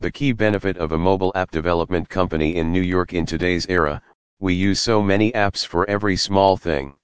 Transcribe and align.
The 0.00 0.10
key 0.10 0.32
benefit 0.32 0.76
of 0.78 0.90
a 0.92 0.98
mobile 0.98 1.30
app 1.34 1.50
development 1.50 2.08
company 2.08 2.56
in 2.56 2.72
New 2.72 2.80
York 2.80 3.12
in 3.12 3.26
today's 3.26 3.66
era, 3.66 4.00
we 4.38 4.54
use 4.54 4.80
so 4.80 5.02
many 5.02 5.30
apps 5.32 5.66
for 5.66 5.86
every 5.90 6.16
small 6.16 6.56
thing. 6.56 6.94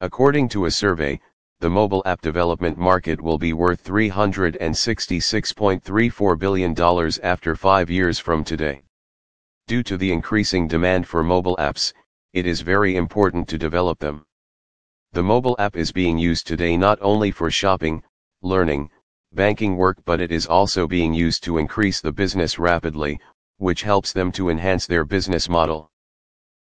According 0.00 0.48
to 0.48 0.64
a 0.64 0.70
survey, 0.70 1.20
the 1.60 1.68
mobile 1.68 2.02
app 2.06 2.22
development 2.22 2.78
market 2.78 3.20
will 3.20 3.36
be 3.36 3.52
worth 3.52 3.84
$366.34 3.84 6.38
billion 6.38 6.74
after 7.22 7.54
five 7.54 7.90
years 7.90 8.18
from 8.18 8.42
today. 8.42 8.82
Due 9.66 9.82
to 9.82 9.98
the 9.98 10.10
increasing 10.10 10.66
demand 10.66 11.06
for 11.06 11.22
mobile 11.22 11.58
apps, 11.58 11.92
it 12.32 12.46
is 12.46 12.62
very 12.62 12.96
important 12.96 13.46
to 13.48 13.58
develop 13.58 13.98
them. 13.98 14.24
The 15.12 15.22
mobile 15.22 15.56
app 15.58 15.76
is 15.76 15.92
being 15.92 16.16
used 16.16 16.46
today 16.46 16.78
not 16.78 16.98
only 17.02 17.30
for 17.30 17.50
shopping, 17.50 18.02
learning, 18.40 18.88
banking 19.36 19.76
work 19.76 19.98
but 20.06 20.20
it 20.20 20.32
is 20.32 20.46
also 20.46 20.86
being 20.86 21.12
used 21.14 21.44
to 21.44 21.58
increase 21.58 22.00
the 22.00 22.10
business 22.10 22.58
rapidly, 22.58 23.20
which 23.58 23.82
helps 23.82 24.12
them 24.12 24.32
to 24.32 24.48
enhance 24.48 24.86
their 24.86 25.04
business 25.04 25.48
model. 25.48 25.90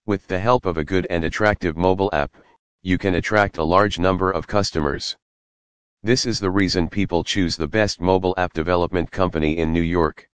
With 0.05 0.27
the 0.27 0.39
help 0.39 0.67
of 0.67 0.77
a 0.77 0.85
good 0.85 1.07
and 1.09 1.25
attractive 1.25 1.77
mobile 1.77 2.11
app, 2.13 2.37
you 2.83 2.99
can 2.99 3.15
attract 3.15 3.57
a 3.57 3.65
large 3.65 3.99
number 3.99 4.31
of 4.31 4.47
customers. 4.47 5.17
This 6.03 6.27
is 6.27 6.39
the 6.39 6.51
reason 6.51 6.89
people 6.89 7.25
choose 7.25 7.57
the 7.57 7.67
best 7.67 8.01
mobile 8.01 8.35
app 8.37 8.53
development 8.53 9.11
company 9.11 9.57
in 9.57 9.73
New 9.73 9.83
York. 9.83 10.29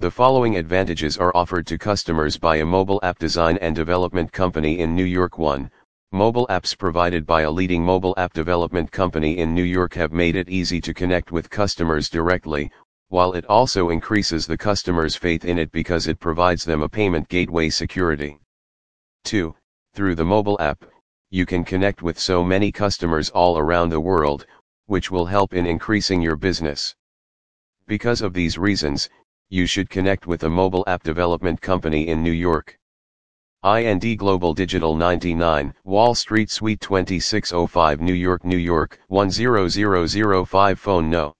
The 0.00 0.10
following 0.10 0.56
advantages 0.56 1.16
are 1.16 1.34
offered 1.36 1.68
to 1.68 1.78
customers 1.78 2.36
by 2.36 2.56
a 2.56 2.66
mobile 2.66 2.98
app 3.04 3.18
design 3.18 3.58
and 3.58 3.76
development 3.76 4.32
company 4.32 4.80
in 4.80 4.94
New 4.94 5.04
York 5.04 5.38
1. 5.38 5.70
Mobile 6.14 6.46
apps 6.46 6.78
provided 6.78 7.26
by 7.26 7.42
a 7.42 7.50
leading 7.50 7.82
mobile 7.82 8.14
app 8.16 8.32
development 8.32 8.92
company 8.92 9.38
in 9.38 9.52
New 9.52 9.64
York 9.64 9.94
have 9.94 10.12
made 10.12 10.36
it 10.36 10.48
easy 10.48 10.80
to 10.80 10.94
connect 10.94 11.32
with 11.32 11.50
customers 11.50 12.08
directly, 12.08 12.70
while 13.08 13.32
it 13.32 13.44
also 13.46 13.90
increases 13.90 14.46
the 14.46 14.56
customer's 14.56 15.16
faith 15.16 15.44
in 15.44 15.58
it 15.58 15.72
because 15.72 16.06
it 16.06 16.20
provides 16.20 16.64
them 16.64 16.82
a 16.82 16.88
payment 16.88 17.28
gateway 17.28 17.68
security. 17.68 18.38
2. 19.24 19.56
Through 19.94 20.14
the 20.14 20.24
mobile 20.24 20.56
app, 20.60 20.84
you 21.30 21.44
can 21.44 21.64
connect 21.64 22.00
with 22.00 22.16
so 22.16 22.44
many 22.44 22.70
customers 22.70 23.28
all 23.30 23.58
around 23.58 23.88
the 23.88 23.98
world, 23.98 24.46
which 24.86 25.10
will 25.10 25.26
help 25.26 25.52
in 25.52 25.66
increasing 25.66 26.22
your 26.22 26.36
business. 26.36 26.94
Because 27.88 28.22
of 28.22 28.32
these 28.32 28.56
reasons, 28.56 29.10
you 29.48 29.66
should 29.66 29.90
connect 29.90 30.28
with 30.28 30.44
a 30.44 30.48
mobile 30.48 30.84
app 30.86 31.02
development 31.02 31.60
company 31.60 32.06
in 32.06 32.22
New 32.22 32.30
York. 32.30 32.78
IND 33.64 34.18
Global 34.18 34.52
Digital 34.52 34.94
99, 34.94 35.72
Wall 35.84 36.14
Street 36.14 36.50
Suite 36.50 36.82
2605 36.82 38.02
New 38.02 38.12
York, 38.12 38.44
New 38.44 38.58
York, 38.58 39.00
10005 39.08 40.78
Phone 40.78 41.08
No. 41.08 41.32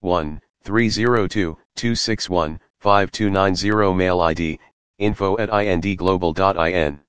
1 0.00 0.40
302 0.64 1.56
261 1.76 2.58
5290 2.80 3.94
Mail 3.94 4.20
ID, 4.20 4.58
info 4.98 5.38
at 5.38 5.48
indglobal.in. 5.50 7.00